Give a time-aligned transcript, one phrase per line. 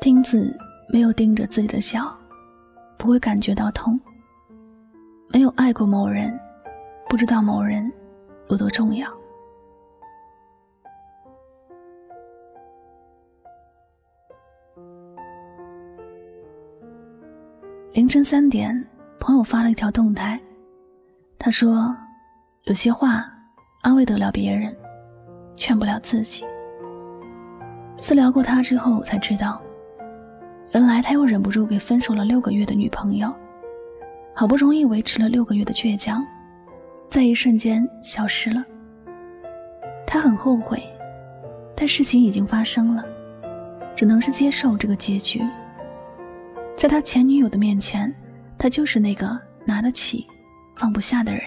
[0.00, 0.56] 钉子
[0.88, 2.16] 没有钉着自己的脚，
[2.96, 3.98] 不会感觉到痛。
[5.28, 6.38] 没有爱过某人，
[7.08, 7.92] 不知道某人
[8.48, 9.08] 有多重要。
[17.92, 18.86] 凌晨三点，
[19.18, 20.40] 朋友发了一条动态，
[21.38, 21.96] 他说
[22.64, 23.24] ：“有些话
[23.82, 24.74] 安慰得了别人，
[25.56, 26.44] 劝不了自己。”
[27.98, 29.60] 私聊过他之后，才知道。
[30.72, 33.32] 原来他又忍不住给分手了六个月的女朋友，
[34.34, 36.22] 好不容易维持了六个月的倔强，
[37.08, 38.62] 在一瞬间消失了。
[40.06, 40.82] 他很后悔，
[41.74, 43.04] 但事情已经发生了，
[43.94, 45.42] 只能是接受这个结局。
[46.76, 48.14] 在他前女友的面前，
[48.58, 50.26] 他就是那个拿得起、
[50.76, 51.42] 放不下的人。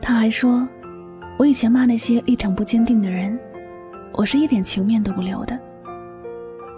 [0.00, 0.66] 他还说
[1.38, 3.38] ：“我以前骂那些立场不坚定的人，
[4.12, 5.58] 我是一点情面都不留的。”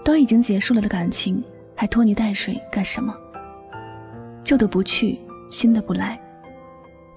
[0.08, 1.44] 都已经结束了的感情，
[1.76, 3.14] 还拖泥带水干什么？
[4.42, 6.18] 旧的不去，新的不来，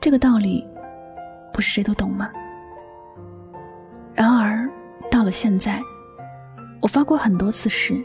[0.02, 0.68] 这个道理，
[1.54, 2.30] 不是谁都懂吗？
[4.14, 4.70] 然而，
[5.10, 5.82] 到了现在，
[6.82, 7.96] 我发过很多次誓，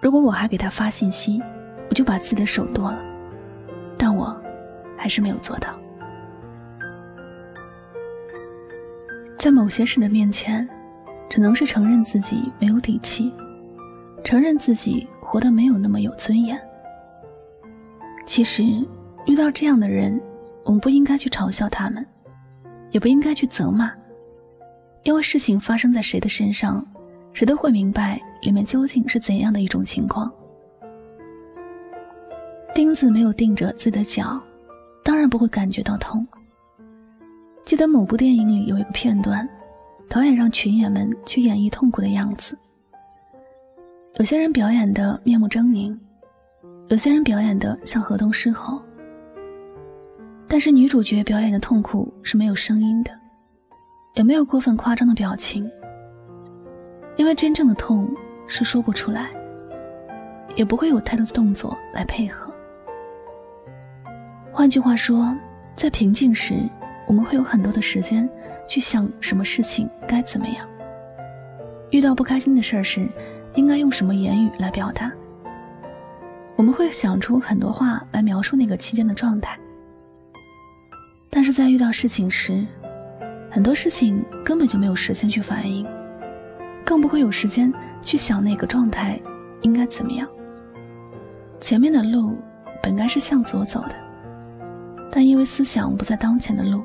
[0.00, 1.38] 如果我还给他发信息，
[1.90, 2.98] 我就把自己的手剁了。
[3.98, 4.34] 但我，
[4.96, 5.78] 还是没有做到。
[9.38, 10.66] 在某些事的面前，
[11.28, 13.30] 只能是承认自己没有底气。
[14.26, 16.60] 承认自己活得没有那么有尊严。
[18.26, 18.64] 其实，
[19.24, 20.20] 遇到这样的人，
[20.64, 22.04] 我们不应该去嘲笑他们，
[22.90, 23.88] 也不应该去责骂，
[25.04, 26.84] 因为事情发生在谁的身上，
[27.32, 30.28] 谁都会明白里面究竟是怎样的一种情况。
[32.74, 34.42] 钉子没有钉着自己的脚，
[35.04, 36.26] 当然不会感觉到痛。
[37.64, 39.48] 记得某部电影里有一个片段，
[40.08, 42.58] 导演让群演们去演绎痛苦的样子。
[44.18, 45.94] 有些人表演的面目狰狞，
[46.88, 48.80] 有些人表演的像河东狮吼。
[50.48, 53.10] 但是女主角表演的痛苦是没有声音的，
[54.14, 55.70] 也没有过分夸张的表情，
[57.16, 58.08] 因为真正的痛
[58.46, 59.28] 是说不出来，
[60.54, 62.50] 也不会有太多的动作来配合。
[64.50, 65.36] 换句话说，
[65.76, 66.54] 在平静时，
[67.06, 68.26] 我们会有很多的时间
[68.66, 70.66] 去想什么事情该怎么样；
[71.90, 73.06] 遇到不开心的事儿时，
[73.56, 75.10] 应该用什么言语来表达？
[76.56, 79.58] 我们会想出很多话来描述那个期间的状态，
[81.30, 82.64] 但是在遇到事情时，
[83.50, 85.86] 很多事情根本就没有时间去反应，
[86.84, 87.72] 更不会有时间
[88.02, 89.18] 去想那个状态
[89.62, 90.28] 应该怎么样。
[91.58, 92.36] 前面的路
[92.82, 93.94] 本该是向左走的，
[95.10, 96.82] 但因为思想不在当前的路，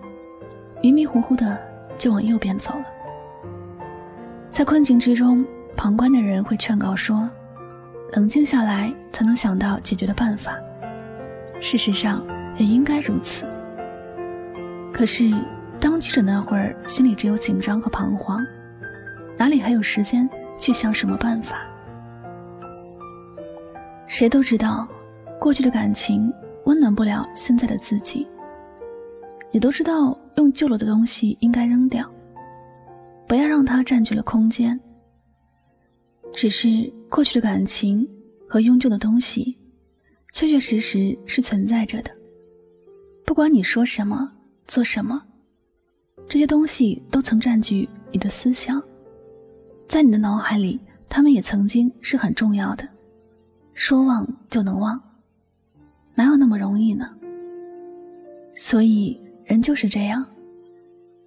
[0.81, 1.57] 迷迷糊糊的
[1.97, 2.85] 就往右边走了，
[4.49, 5.45] 在困境之中。
[5.75, 7.29] 旁观的人会劝告说
[8.13, 10.55] ：“冷静下来才能想到解决的办法。”
[11.59, 12.25] 事实上
[12.57, 13.45] 也应该如此。
[14.93, 15.31] 可是
[15.79, 18.45] 当局者那会儿心里只有紧张和彷徨，
[19.37, 21.57] 哪里还有时间去想什么办法？
[24.07, 24.87] 谁都知道，
[25.39, 26.31] 过去的感情
[26.65, 28.27] 温暖不了现在的自己，
[29.51, 32.05] 也都知道用旧了的东西应该扔掉，
[33.27, 34.79] 不要让它占据了空间。
[36.33, 38.07] 只是过去的感情
[38.47, 39.57] 和永久的东西，
[40.33, 42.11] 确确实实是存在着的。
[43.25, 44.31] 不管你说什么、
[44.67, 45.21] 做什么，
[46.27, 48.81] 这些东西都曾占据你的思想，
[49.87, 50.79] 在你的脑海里，
[51.09, 52.87] 他们也曾经是很重要的。
[53.73, 55.01] 说忘就能忘，
[56.15, 57.09] 哪有那么容易呢？
[58.55, 60.25] 所以人就是这样，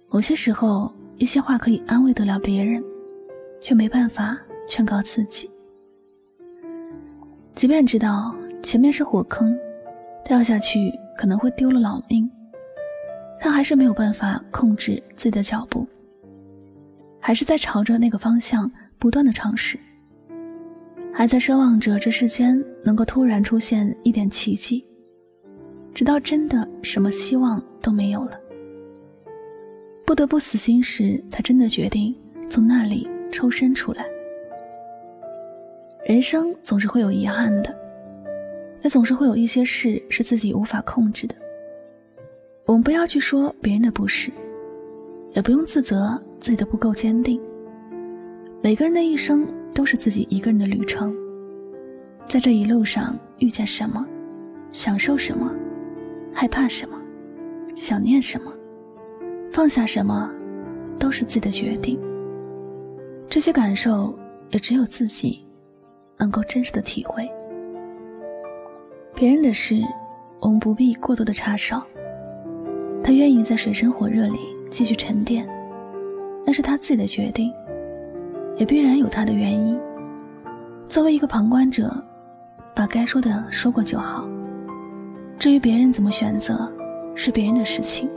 [0.09, 2.83] 某些时候，一些话可以安慰得了别人，
[3.61, 4.37] 却没办法。
[4.67, 5.49] 劝告自己，
[7.55, 9.57] 即便知道前面是火坑，
[10.23, 12.29] 掉下去可能会丢了老命，
[13.39, 15.87] 但还是没有办法控制自己的脚步，
[17.19, 19.79] 还是在朝着那个方向不断的尝试。
[21.13, 24.85] 还在奢望着这世间能够突然出现一点奇迹，
[25.93, 28.37] 直到真的什么希望都没有了，
[30.05, 32.13] 不得不死心时，才真的决定
[32.49, 34.05] 从那里抽身出来。
[36.05, 37.75] 人生总是会有遗憾的，
[38.83, 41.33] 也总是会有一些事是自己无法控制的。
[42.63, 44.31] 我们不要去说别人的不是，
[45.31, 47.41] 也不用自责自己的不够坚定。
[48.61, 51.11] 每个人的一生都是自己一个人的旅程，
[52.27, 54.05] 在这一路上遇见什么，
[54.71, 55.51] 享受什么，
[56.31, 57.01] 害怕什么，
[57.75, 58.53] 想念什么，
[59.51, 60.31] 放下什么，
[60.99, 61.99] 都是自己的决定。
[63.27, 64.15] 这些感受
[64.49, 65.43] 也只有自己。
[66.17, 67.29] 能够真实的体会，
[69.13, 69.81] 别人的事，
[70.39, 71.81] 我们不必过多的插手。
[73.03, 74.39] 他愿意在水深火热里
[74.69, 75.47] 继续沉淀，
[76.45, 77.53] 那是他自己的决定，
[78.57, 79.79] 也必然有他的原因。
[80.89, 81.95] 作为一个旁观者，
[82.73, 84.27] 把该说的说过就好。
[85.37, 86.71] 至于别人怎么选择，
[87.13, 88.09] 是别人的事情。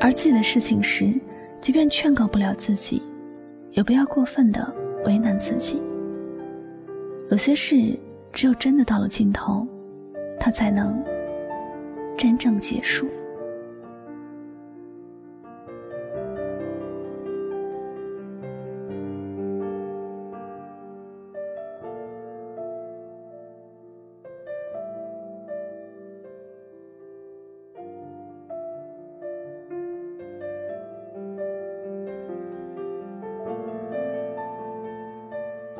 [0.00, 1.14] 而自己的事情时，
[1.60, 3.02] 即便劝告不了自己，
[3.70, 4.74] 也不要过分的
[5.04, 5.80] 为难自己。
[7.28, 7.98] 有些事，
[8.32, 9.66] 只有真的到了尽头，
[10.38, 11.02] 它才能
[12.16, 13.08] 真正结束。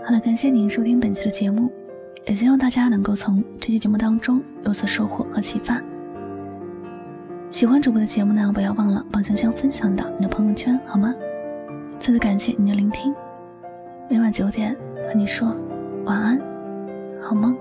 [0.06, 1.68] 好了，感谢您收听本期的节目，
[2.28, 5.82] 也希望大家能够从这期节目当中有所收获和启发。
[7.50, 11.12] 喜欢主播的节目呢，不要忘了帮香香分享到你的朋友圈，好吗？
[11.98, 13.12] 再次感谢您的聆听，
[14.08, 14.76] 每晚九点
[15.08, 15.52] 和你说
[16.04, 16.40] 晚安，
[17.20, 17.52] 好吗。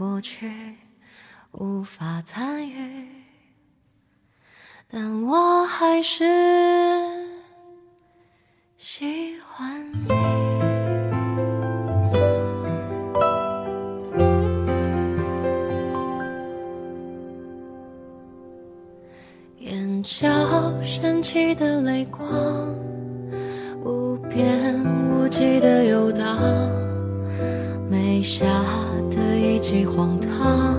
[0.00, 0.50] 过去
[1.52, 3.06] 无法参与，
[4.88, 6.24] 但我还是
[8.78, 10.14] 喜欢你。
[19.58, 20.26] 眼角
[20.82, 22.74] 升起的泪光，
[23.84, 26.24] 无边无际的游荡，
[27.90, 28.46] 眉下
[29.10, 30.78] 的一记荒唐，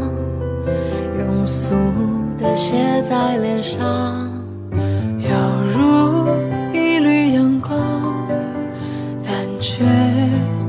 [1.20, 1.76] 庸俗
[2.38, 4.32] 的写在脸上，
[5.20, 5.30] 犹
[5.74, 6.30] 如
[6.74, 7.78] 一缕阳光，
[9.22, 9.84] 但却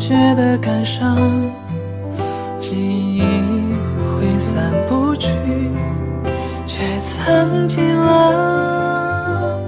[0.01, 1.17] 觉得感伤，
[2.59, 2.77] 记
[3.19, 5.31] 忆挥散不去。
[6.67, 9.61] 却藏进了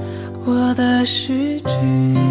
[0.45, 2.24] 我的诗句。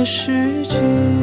[0.00, 1.19] 的诗句。